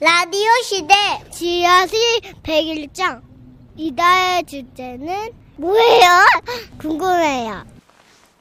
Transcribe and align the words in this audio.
라디오 0.00 0.48
시대 0.62 0.94
지하실 1.30 1.98
101장 2.44 3.20
이다의 3.76 4.44
주제는 4.44 5.32
뭐예요? 5.56 6.08
궁금해요. 6.78 7.64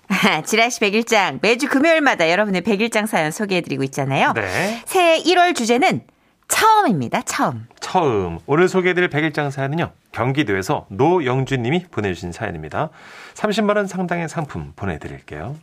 지라시 0.45 0.79
101장 0.79 1.39
매주 1.41 1.67
금요일마다 1.67 2.29
여러분의 2.29 2.61
101장 2.61 3.07
사연 3.07 3.31
소개해드리고 3.31 3.83
있잖아요. 3.85 4.33
네. 4.33 4.83
새해 4.85 5.19
1월 5.23 5.55
주제는 5.55 6.01
처음입니다. 6.47 7.23
처음. 7.23 7.65
처음. 7.79 8.37
오늘 8.45 8.69
소개해드릴 8.69 9.09
백일장 9.09 9.49
사연은요. 9.49 9.91
경기도에서 10.11 10.85
노영준 10.89 11.61
님이 11.63 11.85
보내주신 11.89 12.31
사연입니다. 12.31 12.89
30만 13.33 13.77
원 13.77 13.87
상당의 13.87 14.29
상품 14.29 14.73
보내드릴게요. 14.75 15.57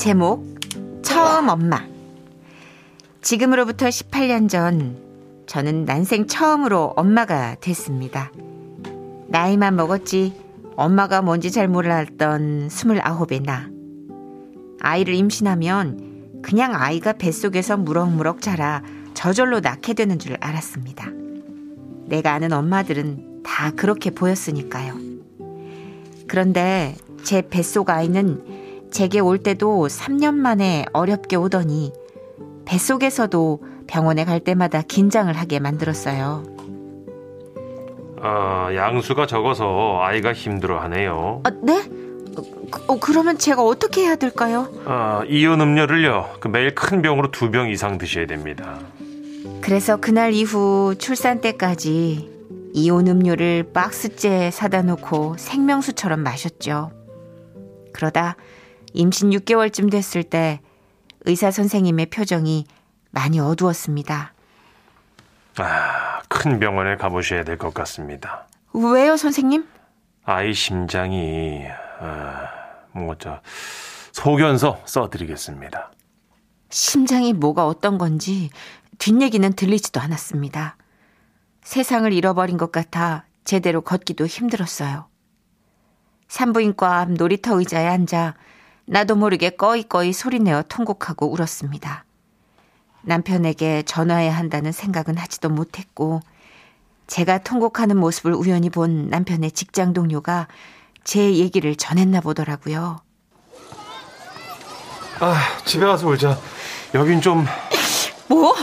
제목 0.00 0.56
처음 1.02 1.50
엄마 1.50 1.84
지금으로부터 3.20 3.84
18년 3.88 4.48
전 4.48 4.96
저는 5.46 5.84
난생 5.84 6.26
처음으로 6.26 6.94
엄마가 6.96 7.56
됐습니다. 7.60 8.32
나이만 9.28 9.76
먹었지 9.76 10.32
엄마가 10.74 11.20
뭔지 11.20 11.50
잘 11.50 11.68
몰랐던 11.68 12.68
29의 12.68 13.44
나. 13.44 13.68
아이를 14.80 15.12
임신하면 15.12 16.40
그냥 16.40 16.74
아이가 16.74 17.12
뱃속에서 17.12 17.76
무럭무럭 17.76 18.40
자라 18.40 18.82
저절로 19.12 19.60
낳게 19.60 19.92
되는 19.92 20.18
줄 20.18 20.38
알았습니다. 20.40 21.10
내가 22.06 22.32
아는 22.32 22.54
엄마들은 22.54 23.42
다 23.42 23.70
그렇게 23.72 24.08
보였으니까요. 24.12 24.94
그런데 26.26 26.96
제 27.22 27.42
뱃속 27.42 27.90
아이는 27.90 28.59
제게 28.90 29.20
올 29.20 29.38
때도 29.38 29.86
3년 29.88 30.34
만에 30.34 30.84
어렵게 30.92 31.36
오더니 31.36 31.92
뱃속에서도 32.64 33.60
병원에 33.86 34.24
갈 34.24 34.40
때마다 34.40 34.82
긴장을 34.82 35.32
하게 35.32 35.58
만들었어요. 35.58 36.44
아, 38.22 38.70
양수가 38.74 39.26
적어서 39.26 39.98
아이가 40.02 40.32
힘들어하네요. 40.32 41.40
아, 41.44 41.50
네? 41.62 41.82
어, 42.86 42.98
그러면 43.00 43.38
제가 43.38 43.62
어떻게 43.64 44.02
해야 44.02 44.14
될까요? 44.16 44.68
아, 44.84 45.22
이온 45.28 45.60
음료를요. 45.60 46.36
그 46.40 46.48
매일 46.48 46.74
큰 46.74 47.02
병으로 47.02 47.30
두 47.30 47.50
병 47.50 47.70
이상 47.70 47.98
드셔야 47.98 48.26
됩니다. 48.26 48.78
그래서 49.60 49.96
그날 49.96 50.32
이후 50.32 50.94
출산 50.98 51.40
때까지 51.40 52.30
이온 52.72 53.08
음료를 53.08 53.70
박스째 53.72 54.50
사다 54.52 54.82
놓고 54.82 55.36
생명수처럼 55.38 56.20
마셨죠. 56.20 56.92
그러다 57.92 58.36
임신 58.92 59.30
6개월쯤 59.30 59.90
됐을 59.90 60.22
때 60.22 60.60
의사 61.26 61.50
선생님의 61.50 62.06
표정이 62.06 62.66
많이 63.10 63.40
어두웠습니다. 63.40 64.32
아, 65.58 66.20
큰 66.28 66.58
병원에 66.58 66.96
가보셔야 66.96 67.44
될 67.44 67.58
것 67.58 67.74
같습니다. 67.74 68.46
왜요, 68.72 69.16
선생님? 69.16 69.66
아이 70.24 70.54
심장이, 70.54 71.64
아, 72.00 72.48
뭐, 72.92 73.14
저, 73.18 73.40
소견서 74.12 74.80
써드리겠습니다. 74.86 75.90
심장이 76.70 77.32
뭐가 77.32 77.66
어떤 77.66 77.98
건지 77.98 78.50
뒷얘기는 78.98 79.52
들리지도 79.54 80.00
않았습니다. 80.00 80.76
세상을 81.62 82.12
잃어버린 82.12 82.56
것 82.58 82.70
같아 82.70 83.24
제대로 83.44 83.80
걷기도 83.80 84.26
힘들었어요. 84.26 85.06
산부인과 86.28 87.00
앞 87.00 87.10
놀이터 87.12 87.58
의자에 87.58 87.86
앉아 87.88 88.34
나도 88.90 89.14
모르게 89.14 89.50
꺼이꺼이 89.50 90.12
소리내어 90.12 90.64
통곡하고 90.68 91.32
울었습니다. 91.32 92.04
남편에게 93.02 93.84
전화해야 93.84 94.36
한다는 94.36 94.72
생각은 94.72 95.16
하지도 95.16 95.48
못했고, 95.48 96.20
제가 97.06 97.38
통곡하는 97.38 97.96
모습을 97.96 98.34
우연히 98.34 98.68
본 98.68 99.08
남편의 99.08 99.52
직장 99.52 99.92
동료가 99.92 100.48
제 101.04 101.36
얘기를 101.36 101.76
전했나 101.76 102.20
보더라고요. 102.20 103.00
아, 105.20 105.36
집에 105.64 105.86
가서 105.86 106.08
울자. 106.08 106.36
여긴 106.92 107.20
좀. 107.20 107.46
뭐? 108.26 108.56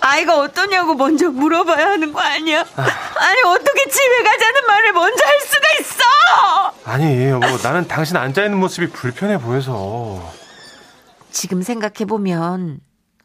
아이가 0.00 0.40
어떠냐고 0.40 0.94
먼저 0.94 1.30
물어봐야 1.30 1.90
하는 1.92 2.12
거 2.12 2.20
아니야? 2.20 2.60
아 2.60 3.34
니, 3.34 3.42
어떻게 3.46 3.88
집에 3.88 4.22
가자는 4.24 4.66
말을 4.66 4.92
먼저! 4.92 5.31
아니, 7.02 7.24
여보, 7.30 7.46
나는 7.64 7.88
당신 7.88 8.16
앉아 8.16 8.44
있는 8.44 8.60
모습이 8.60 8.92
불편해 8.92 9.36
보여서. 9.36 10.22
지금 11.32 11.60
생각해 11.60 12.04
보면 12.06 12.78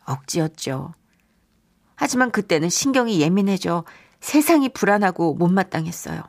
억지였죠. 0.03 0.93
하지만 1.95 2.31
그때는 2.31 2.69
신경이 2.69 3.21
예민해져 3.21 3.83
세상이 4.19 4.69
불안하고 4.69 5.35
못마땅했어요. 5.35 6.23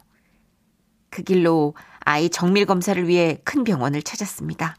그 1.09 1.23
길로 1.23 1.75
아이 2.01 2.29
정밀 2.29 2.67
검사를 2.67 3.09
위해 3.09 3.39
큰 3.45 3.65
병원을 3.65 4.03
찾았습니다. 4.03 4.77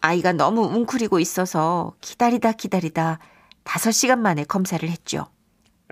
아이가 0.00 0.32
너무 0.32 0.62
웅크리고 0.62 1.20
있어서 1.20 1.94
기다리다 2.00 2.52
기다리다 2.52 3.20
5시간 3.62 4.18
만에 4.18 4.42
검사를 4.42 4.88
했죠. 4.88 5.26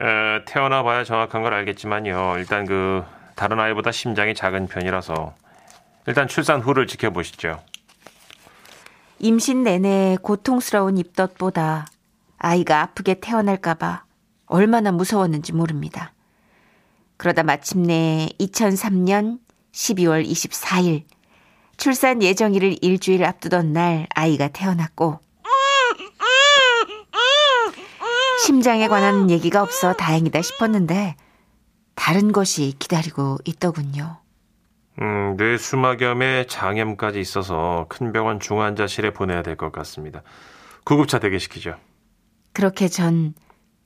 에, 0.00 0.44
태어나 0.44 0.82
봐야 0.82 1.04
정확한 1.04 1.42
걸 1.42 1.54
알겠지만요. 1.54 2.38
일단 2.38 2.66
그, 2.66 3.04
다른 3.36 3.60
아이보다 3.60 3.92
심장이 3.92 4.34
작은 4.34 4.66
편이라서. 4.66 5.34
일단 6.08 6.26
출산 6.26 6.62
후를 6.62 6.86
지켜보시죠. 6.86 7.62
임신 9.19 9.62
내내 9.62 10.16
고통스러운 10.22 10.96
입덧보다 10.96 11.86
아이가 12.38 12.80
아프게 12.80 13.20
태어날까봐 13.20 14.04
얼마나 14.46 14.91
무서웠는지 14.91 15.52
모릅니다. 15.52 16.14
그러다 17.19 17.42
마침내 17.42 18.30
2003년 18.41 19.38
12월 19.72 20.26
24일 20.26 21.04
출산 21.76 22.22
예정일을 22.22 22.78
일주일 22.80 23.26
앞두던 23.26 23.75
날 23.75 24.06
아이가 24.14 24.48
태어났고 24.48 25.20
심장에 28.46 28.88
관한 28.88 29.28
얘기가 29.28 29.60
없어 29.60 29.92
다행이다 29.92 30.40
싶었는데 30.40 31.16
다른 31.94 32.32
것이 32.32 32.75
기다리고 32.78 33.36
있더군요. 33.44 34.22
음, 35.00 35.36
뇌수막염에 35.36 36.47
장염까지 36.47 37.20
있어서 37.20 37.86
큰 37.88 38.12
병원 38.12 38.41
중환자실에 38.41 39.12
보내야 39.12 39.42
될 39.42 39.56
것 39.56 39.70
같습니다. 39.72 40.22
구급차 40.84 41.19
대기시키죠. 41.19 41.76
그렇게 42.53 42.88
전 42.88 43.34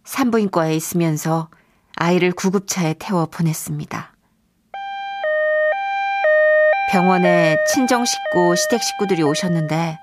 산부인과에 0.05 0.75
있으면서 0.75 1.49
아이를 1.97 2.33
구급차에 2.33 2.95
태워 2.99 3.27
보냈습니다. 3.27 4.13
병원에 6.91 7.57
친정 7.73 8.05
식구, 8.05 8.55
시댁 8.57 8.83
식구들이 8.83 9.23
오셨는데 9.23 9.99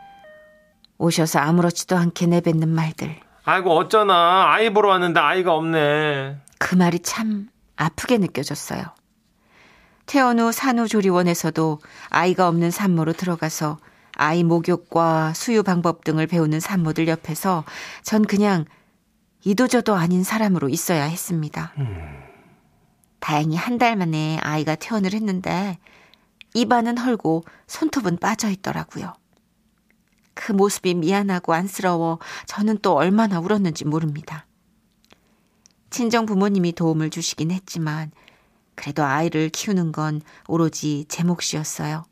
오셔서 0.97 1.39
아무렇지도 1.39 1.95
않게 1.97 2.27
내뱉는 2.27 2.67
말들. 2.69 3.15
아이고 3.45 3.75
어쩌나 3.75 4.51
아이 4.51 4.71
보러 4.71 4.89
왔는데 4.89 5.19
아이가 5.19 5.53
없네. 5.53 6.37
그 6.59 6.75
말이 6.75 6.99
참 6.99 7.47
아프게 7.75 8.17
느껴졌어요. 8.17 8.83
후 10.39 10.51
산후조리원에서도 10.51 11.79
아이가 12.09 12.47
없는 12.47 12.71
산모로 12.71 13.13
들어가서 13.13 13.77
아이 14.15 14.43
목욕과 14.43 15.33
수유 15.33 15.63
방법 15.63 16.03
등을 16.03 16.25
배우는 16.27 16.59
산모들 16.59 17.07
옆에서 17.07 17.63
전 18.01 18.25
그냥 18.25 18.65
이도저도 19.45 19.95
아닌 19.95 20.23
사람으로 20.23 20.67
있어야 20.69 21.03
했습니다. 21.03 21.73
다행히 23.19 23.55
한 23.55 23.77
달 23.77 23.95
만에 23.95 24.37
아이가 24.41 24.75
퇴원을 24.75 25.13
했는데 25.13 25.77
입안은 26.55 26.97
헐고 26.97 27.43
손톱은 27.67 28.17
빠져 28.17 28.49
있더라고요. 28.49 29.13
그 30.33 30.51
모습이 30.51 30.95
미안하고 30.95 31.53
안쓰러워 31.53 32.17
저는 32.47 32.79
또 32.81 32.95
얼마나 32.95 33.39
울었는지 33.39 33.85
모릅니다. 33.85 34.45
친정 35.91 36.25
부모님이 36.25 36.73
도움을 36.73 37.09
주시긴 37.09 37.51
했지만 37.51 38.11
그래도 38.79 39.03
아이를 39.03 39.49
키우는 39.49 39.91
건 39.91 40.21
오로지 40.47 41.03
제 41.09 41.25
몫이었어요. 41.25 42.05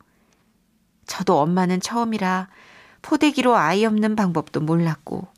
저도 1.06 1.40
엄마는 1.40 1.80
처음이라 1.80 2.48
포대기로 3.00 3.56
아이 3.56 3.86
없는 3.86 4.14
방법도 4.16 4.60
몰랐고 4.60 5.28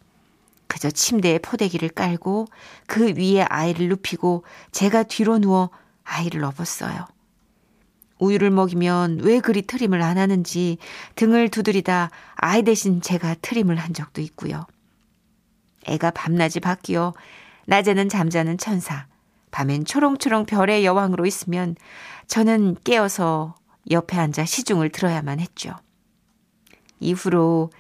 그저 0.67 0.91
침대에 0.91 1.38
포대기를 1.38 1.91
깔고 1.91 2.49
그 2.88 3.12
위에 3.17 3.43
아이를 3.43 3.91
눕히고 3.91 4.43
제가 4.73 5.05
뒤로 5.05 5.38
누워 5.38 5.71
아이를 6.03 6.43
업었어요. 6.43 7.06
우유를 8.19 8.50
먹이면 8.50 9.21
왜 9.23 9.38
그리 9.38 9.62
트림을 9.62 10.03
안 10.03 10.19
하는지 10.19 10.79
등을 11.15 11.49
두드리다 11.49 12.11
아이 12.35 12.65
대신 12.65 13.00
제가 13.00 13.37
트림을 13.41 13.77
한 13.77 13.94
적도 13.94 14.21
있고요. 14.21 14.67
애가 15.87 16.11
밤낮이 16.11 16.59
바뀌어 16.59 17.15
낮에는 17.67 18.09
잠자는 18.09 18.59
천사, 18.59 19.06
밤엔 19.50 19.85
초롱초롱 19.85 20.47
별의 20.47 20.85
여왕으로 20.85 21.26
있으면 21.26 21.76
저는 22.26 22.76
깨어서 22.85 23.55
옆에 23.91 24.19
앉아 24.19 24.44
시중을 24.44 24.91
들어야만 24.91 25.41
했죠. 25.41 25.75
이후로 27.00 27.70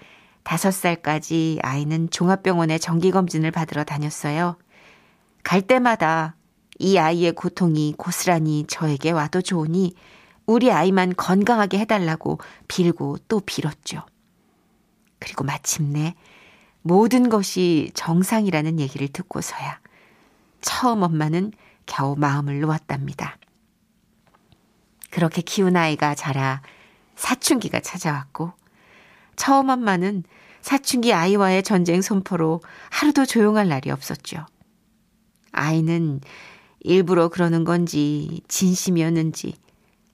다섯 0.42 0.72
살까지 0.72 1.60
아이는 1.62 2.10
종합병원에 2.10 2.78
정기검진을 2.78 3.50
받으러 3.50 3.84
다녔어요. 3.84 4.56
갈 5.42 5.62
때마다 5.62 6.34
이 6.78 6.96
아이의 6.96 7.32
고통이 7.32 7.94
고스란히 7.96 8.64
저에게 8.66 9.10
와도 9.10 9.42
좋으니 9.42 9.94
우리 10.46 10.72
아이만 10.72 11.14
건강하게 11.14 11.78
해달라고 11.80 12.40
빌고 12.66 13.18
또 13.28 13.40
빌었죠. 13.40 14.04
그리고 15.18 15.44
마침내 15.44 16.14
모든 16.82 17.28
것이 17.28 17.90
정상이라는 17.94 18.80
얘기를 18.80 19.06
듣고서야 19.08 19.78
처음 20.60 21.02
엄마는 21.02 21.52
겨우 21.86 22.14
마음을 22.16 22.60
놓았답니다. 22.60 23.36
그렇게 25.10 25.42
키운 25.42 25.76
아이가 25.76 26.14
자라 26.14 26.62
사춘기가 27.16 27.80
찾아왔고 27.80 28.52
처음 29.36 29.68
엄마는 29.68 30.24
사춘기 30.60 31.12
아이와의 31.12 31.62
전쟁 31.62 32.02
선포로 32.02 32.60
하루도 32.90 33.24
조용할 33.24 33.68
날이 33.68 33.90
없었죠. 33.90 34.46
아이는 35.52 36.20
일부러 36.80 37.28
그러는 37.28 37.64
건지 37.64 38.42
진심이었는지 38.48 39.54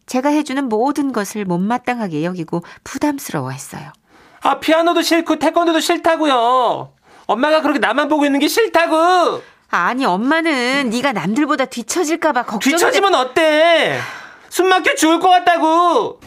제가 0.06 0.28
해주는 0.31 0.69
모든 0.69 1.12
것을 1.12 1.44
못마땅하게 1.44 2.25
여기고 2.25 2.62
부담스러워 2.84 3.50
했어요. 3.50 3.92
아, 4.40 4.60
피아노도 4.60 5.02
싫고 5.02 5.38
태권도도 5.38 5.81
싫다고요. 5.81 6.92
엄마가 7.26 7.62
그렇게 7.62 7.81
나만 7.81 8.08
보고 8.08 8.25
있는 8.25 8.38
게 8.38 8.46
싫다고. 8.46 9.42
아니 9.84 10.05
엄마는 10.05 10.90
네가 10.90 11.12
남들보다 11.12 11.67
뒤처질까봐 11.67 12.44
걱정. 12.44 12.73
뒤처지면 12.73 13.14
어때? 13.14 14.00
숨 14.49 14.69
막혀 14.69 14.94
죽을 14.94 15.20
것 15.20 15.28
같다고. 15.28 16.20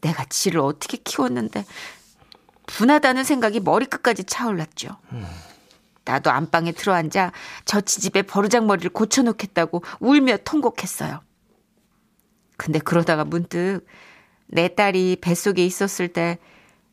내가 0.00 0.24
지를 0.24 0.60
어떻게 0.60 0.96
키웠는데 0.96 1.64
분하다는 2.66 3.24
생각이 3.24 3.60
머리끝까지 3.60 4.24
차올랐죠. 4.24 4.96
나도 6.04 6.30
안방에 6.30 6.72
들어앉아 6.72 7.32
저치집에 7.66 8.22
버르장머리를 8.22 8.90
고쳐놓겠다고 8.90 9.82
울며 10.00 10.38
통곡했어요. 10.38 11.20
근데 12.56 12.78
그러다가 12.78 13.24
문득 13.24 13.86
내 14.46 14.74
딸이 14.74 15.18
뱃속에 15.20 15.64
있었을 15.64 16.08
때 16.08 16.38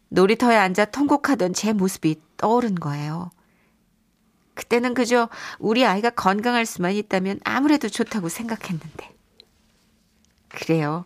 놀이터에 0.09 0.55
앉아 0.55 0.85
통곡하던 0.85 1.53
제 1.53 1.73
모습이 1.73 2.21
떠오른 2.37 2.75
거예요. 2.75 3.31
그때는 4.57 4.95
그저 4.95 5.29
우리 5.59 5.85
아이가 5.85 6.09
건강할 6.09 6.65
수만 6.65 6.93
있다면 6.93 7.39
아무래도 7.43 7.87
좋다고 7.87 8.27
생각했는데. 8.27 9.13
그래요. 10.49 11.05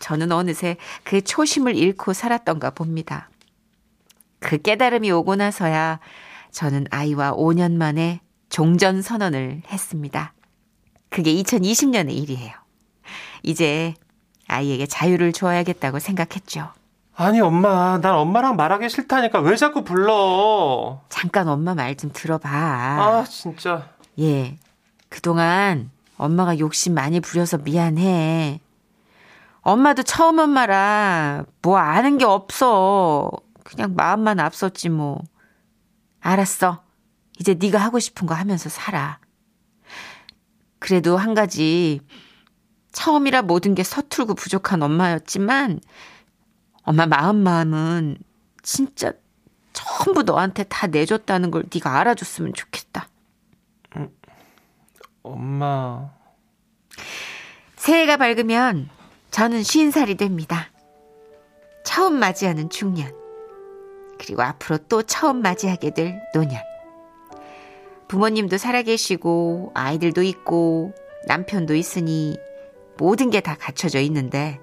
저는 0.00 0.32
어느새 0.32 0.76
그 1.04 1.22
초심을 1.22 1.76
잃고 1.76 2.12
살았던가 2.12 2.70
봅니다. 2.70 3.30
그 4.40 4.58
깨달음이 4.58 5.08
오고 5.12 5.36
나서야 5.36 6.00
저는 6.50 6.86
아이와 6.90 7.34
5년 7.34 7.76
만에 7.76 8.20
종전 8.48 9.02
선언을 9.02 9.62
했습니다. 9.68 10.34
그게 11.10 11.32
2020년의 11.34 12.10
일이에요. 12.16 12.52
이제 13.44 13.94
아이에게 14.48 14.86
자유를 14.86 15.32
줘야겠다고 15.32 16.00
생각했죠. 16.00 16.72
아니 17.20 17.38
엄마, 17.42 17.98
난 18.00 18.14
엄마랑 18.14 18.56
말하기 18.56 18.88
싫다니까 18.88 19.40
왜 19.40 19.54
자꾸 19.54 19.84
불러? 19.84 21.02
잠깐 21.10 21.48
엄마 21.48 21.74
말 21.74 21.94
좀 21.94 22.10
들어봐. 22.14 22.48
아 22.48 23.24
진짜. 23.28 23.90
예. 24.18 24.56
그동안 25.10 25.90
엄마가 26.16 26.58
욕심 26.58 26.94
많이 26.94 27.20
부려서 27.20 27.58
미안해. 27.58 28.60
엄마도 29.60 30.02
처음 30.02 30.38
엄마라 30.38 31.44
뭐 31.60 31.76
아는 31.76 32.16
게 32.16 32.24
없어. 32.24 33.30
그냥 33.64 33.94
마음만 33.94 34.40
앞섰지 34.40 34.88
뭐. 34.88 35.20
알았어. 36.20 36.82
이제 37.38 37.52
네가 37.52 37.76
하고 37.78 37.98
싶은 37.98 38.26
거 38.26 38.34
하면서 38.34 38.70
살아. 38.70 39.18
그래도 40.78 41.18
한 41.18 41.34
가지 41.34 42.00
처음이라 42.92 43.42
모든 43.42 43.74
게 43.74 43.82
서툴고 43.82 44.34
부족한 44.36 44.82
엄마였지만 44.82 45.80
엄마 46.90 47.06
마음 47.06 47.36
마음은 47.36 48.18
진짜 48.62 49.12
전부 49.72 50.24
너한테 50.24 50.64
다 50.64 50.88
내줬다는 50.88 51.52
걸 51.52 51.62
네가 51.72 52.00
알아줬으면 52.00 52.52
좋겠다. 52.52 53.08
엄마. 55.22 56.10
새해가 57.76 58.16
밝으면 58.16 58.88
저는 59.30 59.62
쉰 59.62 59.92
살이 59.92 60.16
됩니다. 60.16 60.72
처음 61.84 62.14
맞이하는 62.14 62.70
중년. 62.70 63.14
그리고 64.18 64.42
앞으로 64.42 64.78
또 64.88 65.04
처음 65.04 65.42
맞이하게 65.42 65.90
될 65.90 66.20
노년. 66.34 66.60
부모님도 68.08 68.58
살아계시고, 68.58 69.70
아이들도 69.74 70.22
있고, 70.24 70.92
남편도 71.28 71.76
있으니, 71.76 72.36
모든 72.98 73.30
게 73.30 73.40
다 73.40 73.54
갖춰져 73.54 74.00
있는데, 74.00 74.58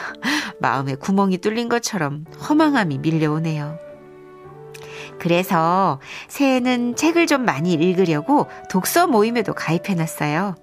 마음에 0.60 0.94
구멍이 0.94 1.38
뚫린 1.38 1.68
것처럼 1.68 2.24
허망함이 2.48 2.98
밀려오네요. 2.98 3.78
그래서 5.18 6.00
새해는 6.28 6.96
책을 6.96 7.26
좀 7.26 7.44
많이 7.44 7.72
읽으려고 7.72 8.48
독서 8.70 9.06
모임에도 9.06 9.54
가입해놨어요. 9.54 10.54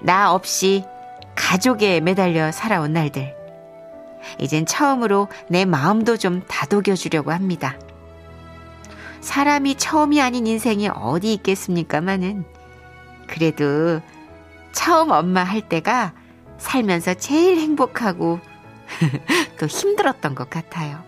나 0.00 0.32
없이 0.32 0.84
가족에 1.34 2.00
매달려 2.00 2.52
살아온 2.52 2.92
날들. 2.92 3.34
이젠 4.38 4.66
처음으로 4.66 5.28
내 5.48 5.64
마음도 5.64 6.16
좀 6.16 6.42
다독여 6.46 6.94
주려고 6.94 7.32
합니다. 7.32 7.78
사람이 9.20 9.76
처음이 9.76 10.20
아닌 10.20 10.46
인생이 10.46 10.88
어디 10.88 11.32
있겠습니까마는 11.34 12.44
그래도 13.26 14.00
처음 14.72 15.10
엄마 15.10 15.42
할 15.42 15.60
때가 15.68 16.12
살면서 16.58 17.14
제일 17.14 17.58
행복하고 17.58 18.40
또 19.58 19.66
힘들었던 19.66 20.34
것 20.34 20.50
같아요. 20.50 21.02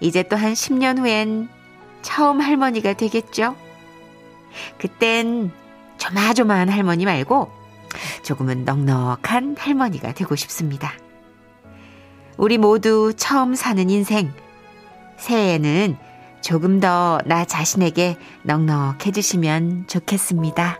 이제 0.00 0.22
또 0.22 0.36
한 0.36 0.52
10년 0.54 0.98
후엔 0.98 1.48
처음 2.02 2.40
할머니가 2.40 2.94
되겠죠? 2.94 3.56
그땐 4.78 5.52
조마조마한 5.98 6.68
할머니 6.70 7.04
말고 7.04 7.50
조금은 8.22 8.64
넉넉한 8.64 9.56
할머니가 9.58 10.12
되고 10.12 10.34
싶습니다. 10.36 10.92
우리 12.36 12.56
모두 12.56 13.12
처음 13.16 13.54
사는 13.54 13.90
인생. 13.90 14.32
새해에는 15.18 15.98
조금 16.40 16.80
더 16.80 17.20
나 17.26 17.44
자신에게 17.44 18.16
넉넉해지시면 18.44 19.86
좋겠습니다. 19.88 20.78